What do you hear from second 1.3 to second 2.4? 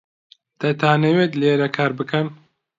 لێرە کار بکەن؟